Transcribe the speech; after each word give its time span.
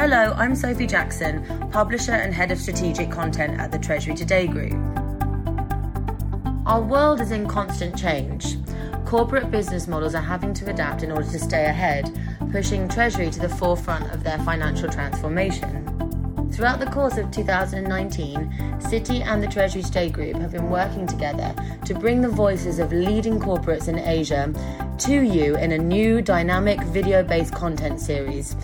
Hello, 0.00 0.32
I'm 0.38 0.54
Sophie 0.54 0.86
Jackson, 0.86 1.44
publisher 1.70 2.12
and 2.12 2.32
head 2.32 2.50
of 2.50 2.58
strategic 2.58 3.10
content 3.10 3.60
at 3.60 3.70
the 3.70 3.78
Treasury 3.78 4.14
Today 4.14 4.46
Group. 4.46 4.72
Our 6.64 6.80
world 6.80 7.20
is 7.20 7.32
in 7.32 7.46
constant 7.46 7.98
change. 7.98 8.56
Corporate 9.04 9.50
business 9.50 9.86
models 9.86 10.14
are 10.14 10.22
having 10.22 10.54
to 10.54 10.70
adapt 10.70 11.02
in 11.02 11.12
order 11.12 11.30
to 11.30 11.38
stay 11.38 11.66
ahead, 11.66 12.18
pushing 12.50 12.88
Treasury 12.88 13.30
to 13.30 13.40
the 13.40 13.50
forefront 13.50 14.10
of 14.14 14.24
their 14.24 14.38
financial 14.38 14.88
transformation. 14.88 15.90
Throughout 16.50 16.80
the 16.80 16.86
course 16.86 17.18
of 17.18 17.30
2019, 17.30 18.50
Citi 18.78 19.22
and 19.22 19.42
the 19.42 19.48
Treasury 19.48 19.82
Today 19.82 20.08
Group 20.08 20.36
have 20.36 20.52
been 20.52 20.70
working 20.70 21.06
together 21.06 21.54
to 21.84 21.94
bring 21.94 22.22
the 22.22 22.28
voices 22.30 22.78
of 22.78 22.90
leading 22.90 23.38
corporates 23.38 23.86
in 23.86 23.98
Asia 23.98 24.50
to 25.00 25.20
you 25.20 25.56
in 25.58 25.72
a 25.72 25.78
new 25.78 26.22
dynamic 26.22 26.80
video 26.84 27.22
based 27.22 27.54
content 27.54 28.00
series, 28.00 28.56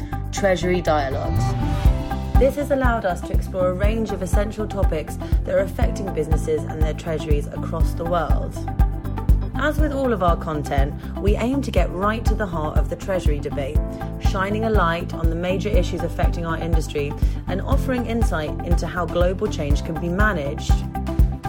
Treasury 0.46 0.80
Dialogues. 0.80 1.42
This 2.38 2.54
has 2.54 2.70
allowed 2.70 3.04
us 3.04 3.20
to 3.22 3.32
explore 3.32 3.70
a 3.70 3.74
range 3.74 4.12
of 4.12 4.22
essential 4.22 4.64
topics 4.64 5.16
that 5.42 5.52
are 5.52 5.58
affecting 5.58 6.14
businesses 6.14 6.62
and 6.62 6.80
their 6.80 6.94
treasuries 6.94 7.48
across 7.48 7.94
the 7.94 8.04
world. 8.04 8.54
As 9.56 9.80
with 9.80 9.92
all 9.92 10.12
of 10.12 10.22
our 10.22 10.36
content, 10.36 10.94
we 11.16 11.34
aim 11.34 11.62
to 11.62 11.72
get 11.72 11.90
right 11.90 12.24
to 12.26 12.36
the 12.36 12.46
heart 12.46 12.78
of 12.78 12.90
the 12.90 12.94
Treasury 12.94 13.40
debate, 13.40 13.76
shining 14.20 14.66
a 14.66 14.70
light 14.70 15.12
on 15.14 15.30
the 15.30 15.34
major 15.34 15.68
issues 15.68 16.04
affecting 16.04 16.46
our 16.46 16.58
industry 16.58 17.12
and 17.48 17.60
offering 17.60 18.06
insight 18.06 18.50
into 18.64 18.86
how 18.86 19.04
global 19.04 19.48
change 19.48 19.84
can 19.84 20.00
be 20.00 20.08
managed. 20.08 20.70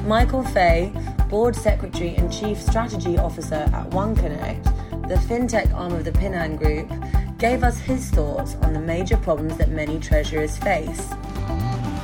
Michael 0.06 0.44
Fay, 0.44 0.92
Board 1.30 1.56
Secretary 1.56 2.16
and 2.16 2.34
Chief 2.34 2.60
Strategy 2.60 3.20
Officer 3.20 3.70
at 3.74 3.92
OneConnect, 3.92 5.08
the 5.08 5.16
fintech 5.16 5.72
arm 5.76 5.94
of 5.94 6.04
the 6.04 6.12
Ping 6.14 6.34
An 6.34 6.56
Group, 6.56 6.90
gave 7.38 7.64
us 7.64 7.78
his 7.78 8.10
thoughts 8.10 8.56
on 8.64 8.74
the 8.74 8.80
major 8.80 9.16
problems 9.18 9.58
that 9.58 9.70
many 9.70 10.00
treasurers 10.00 10.58
face. 10.58 11.08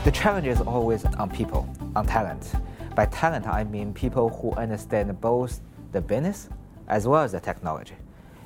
The 0.03 0.11
challenge 0.13 0.45
is 0.45 0.61
always 0.61 1.05
on 1.05 1.29
people, 1.31 1.67
on 1.95 2.05
talent. 2.05 2.53
By 2.95 3.07
talent, 3.07 3.47
I 3.47 3.63
mean 3.63 3.93
people 3.93 4.29
who 4.29 4.51
understand 4.51 5.19
both 5.19 5.59
the 5.91 6.01
business 6.01 6.49
as 6.87 7.07
well 7.07 7.23
as 7.23 7.31
the 7.31 7.39
technology. 7.39 7.95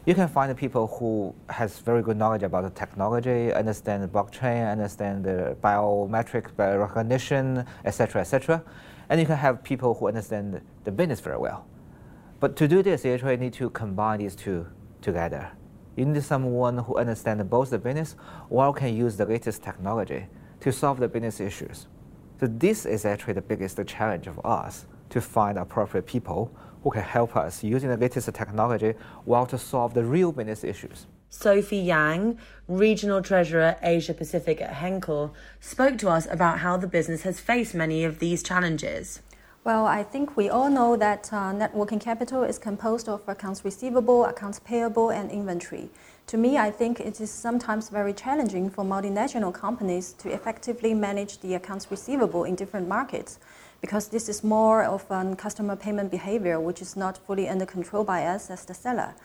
You 0.06 0.16
can 0.16 0.30
find 0.30 0.56
people 0.56 0.88
who 0.88 1.36
has 1.50 1.80
very 1.80 2.02
good 2.02 2.16
knowledge 2.16 2.44
about 2.44 2.64
the 2.64 2.70
technology, 2.70 3.52
understand 3.52 4.02
the 4.02 4.08
blockchain, 4.08 4.72
understand 4.72 5.26
the 5.26 5.58
biometric 5.62 6.58
recognition, 6.58 7.66
etc., 7.84 8.22
etc. 8.22 8.64
And 9.10 9.20
you 9.20 9.26
can 9.26 9.36
have 9.36 9.62
people 9.62 9.94
who 9.94 10.08
understand 10.08 10.62
the 10.86 10.92
business 10.92 11.20
very 11.20 11.38
well. 11.38 11.66
But 12.40 12.56
to 12.56 12.68
do 12.70 12.82
this, 12.82 13.04
you 13.04 13.12
actually 13.12 13.36
need 13.36 13.54
to 13.54 13.70
combine 13.72 14.20
these 14.20 14.36
two 14.36 14.68
together. 15.02 15.52
You 15.98 16.06
need 16.06 16.24
someone 16.24 16.78
who 16.78 16.96
understands 16.96 17.44
both 17.46 17.72
the 17.72 17.80
business 17.80 18.16
while 18.50 18.72
can 18.72 18.96
use 18.96 19.18
the 19.18 19.26
latest 19.26 19.64
technology 19.64 20.28
to 20.60 20.72
solve 20.72 21.00
the 21.00 21.08
business 21.08 21.40
issues. 21.40 21.88
So 22.40 22.46
this 22.46 22.86
is 22.86 23.04
actually 23.04 23.34
the 23.34 23.42
biggest 23.42 23.80
challenge 23.88 24.28
of 24.28 24.40
us 24.46 24.86
to 25.10 25.20
find 25.20 25.58
appropriate 25.58 26.06
people 26.06 26.56
who 26.84 26.92
can 26.92 27.02
help 27.02 27.36
us 27.36 27.64
using 27.64 27.90
the 27.90 27.98
latest 27.98 28.32
technology 28.36 28.94
while 29.26 29.48
to 29.48 29.58
solve 29.58 29.96
the 29.96 30.04
real 30.04 30.32
business 30.32 30.64
issues. 30.64 31.08
Sophie 31.30 31.78
Yang, 31.78 32.38
Regional 32.68 33.24
Treasurer 33.24 33.76
Asia 33.82 34.14
Pacific 34.14 34.62
at 34.62 34.74
Henkel, 34.74 35.34
spoke 35.60 35.98
to 35.98 36.10
us 36.10 36.28
about 36.30 36.60
how 36.60 36.78
the 36.78 36.88
business 36.88 37.24
has 37.24 37.40
faced 37.40 37.74
many 37.74 38.04
of 38.04 38.20
these 38.20 38.44
challenges. 38.44 39.22
Well, 39.68 39.86
I 39.86 40.02
think 40.02 40.38
we 40.38 40.48
all 40.48 40.70
know 40.70 40.96
that 40.96 41.34
uh, 41.34 41.52
net 41.52 41.76
working 41.76 42.00
capital 42.00 42.42
is 42.44 42.58
composed 42.58 43.10
of 43.10 43.28
accounts 43.28 43.66
receivable, 43.66 44.24
accounts 44.24 44.62
payable, 44.62 45.10
and 45.10 45.30
inventory. 45.30 45.90
To 46.28 46.38
me, 46.38 46.58
I 46.58 46.72
think 46.72 47.02
it 47.02 47.20
is 47.20 47.30
sometimes 47.30 47.90
very 47.90 48.14
challenging 48.14 48.70
for 48.70 48.86
multinational 48.86 49.54
companies 49.54 50.14
to 50.20 50.32
effectively 50.32 50.94
manage 50.94 51.40
the 51.40 51.54
accounts 51.56 51.92
receivable 51.92 52.46
in 52.46 52.56
different 52.56 52.88
markets 52.88 53.40
because 53.82 54.08
this 54.08 54.30
is 54.30 54.42
more 54.42 54.84
of 54.84 55.04
a 55.12 55.36
customer 55.36 55.76
payment 55.76 56.12
behavior 56.12 56.62
which 56.62 56.82
is 56.82 56.96
not 56.96 57.18
fully 57.18 57.50
under 57.50 57.66
control 57.66 58.06
by 58.06 58.26
us 58.26 58.50
as 58.50 58.64
the 58.64 58.74
seller. 58.74 59.16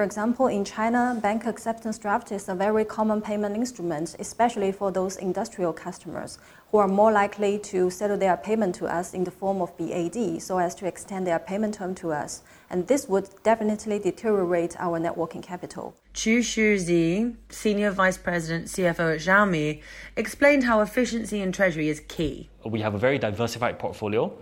For 0.00 0.04
example, 0.04 0.46
in 0.46 0.64
China, 0.64 1.18
bank 1.20 1.44
acceptance 1.44 1.98
draft 1.98 2.32
is 2.32 2.48
a 2.48 2.54
very 2.54 2.86
common 2.86 3.20
payment 3.20 3.54
instrument, 3.54 4.16
especially 4.18 4.72
for 4.72 4.90
those 4.90 5.18
industrial 5.18 5.74
customers 5.74 6.38
who 6.70 6.78
are 6.78 6.88
more 6.88 7.12
likely 7.12 7.58
to 7.58 7.90
settle 7.90 8.16
their 8.16 8.38
payment 8.38 8.74
to 8.76 8.86
us 8.86 9.12
in 9.12 9.24
the 9.24 9.30
form 9.30 9.60
of 9.60 9.76
BAD 9.76 10.40
so 10.40 10.56
as 10.56 10.74
to 10.76 10.86
extend 10.86 11.26
their 11.26 11.38
payment 11.38 11.74
term 11.74 11.94
to 11.96 12.12
us. 12.12 12.40
And 12.70 12.86
this 12.86 13.10
would 13.10 13.28
definitely 13.42 13.98
deteriorate 13.98 14.74
our 14.80 14.98
net 14.98 15.18
working 15.18 15.42
capital. 15.42 15.94
Chew 16.14 16.40
Shou 16.40 16.78
Zi, 16.78 17.36
Senior 17.50 17.90
Vice 17.90 18.16
President 18.16 18.68
CFO 18.68 19.16
at 19.16 19.20
Xiaomi, 19.20 19.82
explained 20.16 20.64
how 20.64 20.80
efficiency 20.80 21.42
in 21.42 21.52
treasury 21.52 21.90
is 21.90 22.00
key. 22.08 22.48
We 22.64 22.80
have 22.80 22.94
a 22.94 22.98
very 22.98 23.18
diversified 23.18 23.78
portfolio. 23.78 24.32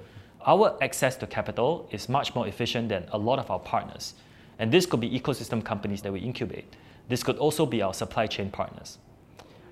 Our 0.46 0.78
access 0.80 1.16
to 1.16 1.26
capital 1.26 1.88
is 1.90 2.08
much 2.08 2.36
more 2.36 2.46
efficient 2.46 2.90
than 2.90 3.06
a 3.10 3.18
lot 3.18 3.40
of 3.40 3.50
our 3.50 3.58
partners. 3.58 4.14
And 4.58 4.72
this 4.72 4.86
could 4.86 5.00
be 5.00 5.10
ecosystem 5.10 5.64
companies 5.64 6.02
that 6.02 6.12
we 6.12 6.20
incubate. 6.20 6.76
This 7.08 7.22
could 7.22 7.38
also 7.38 7.64
be 7.64 7.82
our 7.82 7.94
supply 7.94 8.26
chain 8.26 8.50
partners. 8.50 8.98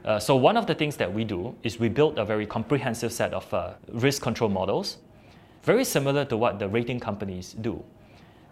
Uh, 0.04 0.20
so 0.20 0.36
one 0.36 0.56
of 0.56 0.66
the 0.66 0.74
things 0.74 0.96
that 0.96 1.12
we 1.12 1.24
do 1.24 1.54
is 1.64 1.80
we 1.80 1.88
build 1.88 2.18
a 2.18 2.24
very 2.24 2.46
comprehensive 2.46 3.12
set 3.12 3.34
of 3.34 3.52
uh, 3.52 3.74
risk 3.88 4.22
control 4.22 4.48
models, 4.48 4.98
very 5.64 5.84
similar 5.84 6.24
to 6.24 6.36
what 6.36 6.60
the 6.60 6.68
rating 6.68 7.00
companies 7.00 7.54
do. 7.60 7.82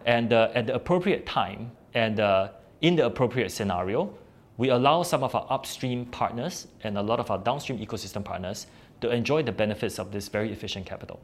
And 0.05 0.33
uh, 0.33 0.51
at 0.55 0.67
the 0.67 0.75
appropriate 0.75 1.27
time 1.27 1.71
and 1.95 2.19
uh, 2.19 2.49
in 2.81 2.97
the 2.97 3.07
appropriate 3.07 3.51
scenario, 3.51 4.13
we 4.57 4.71
allow 4.71 5.03
some 5.03 5.23
of 5.23 5.35
our 5.35 5.47
upstream 5.49 6.07
partners 6.07 6.67
and 6.83 6.99
a 6.99 7.03
lot 7.03 7.21
of 7.21 7.31
our 7.31 7.39
downstream 7.39 7.79
ecosystem 7.79 8.25
partners 8.25 8.67
to 9.01 9.11
enjoy 9.11 9.43
the 9.43 9.53
benefits 9.53 9.99
of 9.99 10.11
this 10.11 10.29
very 10.29 10.53
efficient 10.53 10.87
capital. 10.87 11.21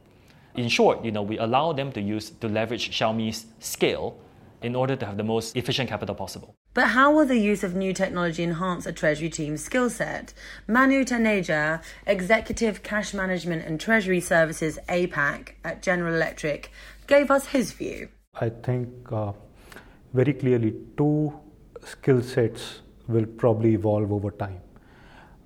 In 0.54 0.69
short, 0.69 1.04
you 1.04 1.10
know, 1.10 1.22
we 1.22 1.38
allow 1.38 1.72
them 1.72 1.92
to 1.92 2.00
use 2.00 2.31
to 2.31 2.48
leverage 2.48 2.91
Xiaomi's 2.91 3.47
scale 3.59 4.16
in 4.62 4.76
order 4.76 4.97
to 4.97 5.06
have 5.06 5.16
the 5.16 5.25
most 5.25 5.56
efficient 5.56 5.88
capital 5.88 6.15
possible. 6.15 6.54
But 6.75 6.88
how 6.88 7.12
will 7.12 7.26
the 7.26 7.38
use 7.38 7.65
of 7.65 7.75
new 7.75 7.93
technology 7.93 8.43
enhance 8.43 8.87
a 8.87 8.93
Treasury 8.93 9.31
team's 9.31 9.65
skill 9.65 9.91
set? 9.91 10.32
Manu 10.69 11.04
Taneja, 11.04 11.82
Executive 12.06 12.82
Cash 12.82 13.15
Management 13.15 13.65
and 13.65 13.81
Treasury 13.81 14.21
Services 14.21 14.78
APAC 14.88 15.50
at 15.65 15.82
General 15.82 16.15
Electric, 16.15 16.71
gave 17.06 17.31
us 17.31 17.47
his 17.47 17.72
view. 17.72 18.09
I 18.34 18.50
think 18.50 18.88
uh, 19.10 19.32
very 20.12 20.32
clearly 20.34 20.75
two 20.97 21.32
skill 21.84 22.22
sets 22.22 22.82
will 23.09 23.27
probably 23.27 23.75
evolve 23.75 24.12
over 24.12 24.31
time. 24.31 24.60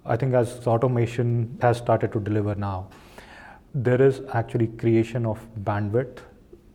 I 0.04 0.16
think 0.16 0.34
as 0.34 0.66
automation 0.66 1.56
has 1.62 1.78
started 1.78 2.12
to 2.12 2.20
deliver 2.20 2.54
now, 2.54 2.90
there 3.74 4.00
is 4.02 4.20
actually 4.32 4.66
creation 4.66 5.24
of 5.24 5.40
bandwidth 5.64 6.18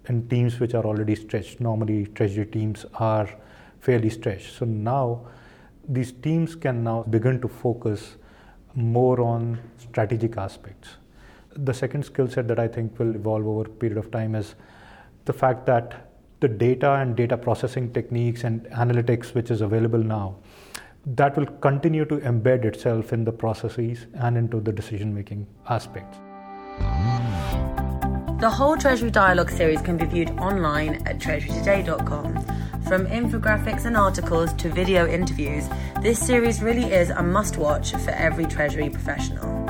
in 0.09 0.28
teams 0.28 0.59
which 0.59 0.74
are 0.74 0.86
already 0.86 1.16
stretched. 1.16 1.59
Normally, 1.59 2.08
treasury 2.08 2.46
teams 2.46 2.86
are 2.96 3.30
fairly 3.80 4.09
stretched. 4.09 4.56
So 4.58 4.66
now 4.66 5.28
these 5.88 6.12
teams 6.12 6.56
can 6.56 6.84
now 6.84 7.03
begin 7.03 7.40
to 7.42 7.47
focus 7.47 8.18
more 8.75 9.22
on 9.22 9.59
strategic 9.78 10.38
aspects. 10.38 10.90
The 11.56 11.74
second 11.74 12.03
skill 12.03 12.28
set 12.28 12.48
that 12.48 12.59
I 12.59 12.68
think 12.68 13.00
will 13.00 13.16
evolve 13.16 13.48
over 13.48 13.62
a 13.62 13.69
period 13.69 13.98
of 13.98 14.12
time 14.12 14.36
is 14.36 14.56
the 15.25 15.34
fact 15.34 15.66
that 15.68 16.12
the 16.40 16.48
data 16.48 16.94
and 16.94 17.16
data 17.16 17.38
processing 17.38 17.92
techniques 17.92 18.44
and 18.44 18.64
analytics 18.68 19.34
which 19.34 19.52
is 19.52 19.62
available 19.62 20.00
now 20.00 20.38
that 21.06 21.36
will 21.36 21.46
continue 21.68 22.06
to 22.06 22.18
embed 22.18 22.66
itself 22.66 23.14
in 23.14 23.25
the 23.25 23.31
processes 23.31 24.08
and 24.16 24.38
into 24.38 24.59
the 24.59 24.72
decision 24.72 25.14
making 25.14 25.48
aspects. 25.68 26.19
The 28.39 28.50
whole 28.50 28.77
Treasury 28.77 29.11
Dialogue 29.11 29.50
series 29.51 29.81
can 29.81 29.97
be 29.97 30.05
viewed 30.05 30.29
online 30.39 31.05
at 31.05 31.19
treasurytoday.com. 31.19 32.35
From 32.83 33.05
infographics 33.07 33.83
and 33.83 33.97
articles 33.97 34.53
to 34.53 34.69
video 34.69 35.05
interviews, 35.05 35.67
this 36.01 36.25
series 36.25 36.62
really 36.62 36.86
is 36.86 37.09
a 37.09 37.21
must 37.21 37.57
watch 37.57 37.91
for 37.91 38.12
every 38.12 38.45
Treasury 38.45 38.89
professional. 38.89 39.69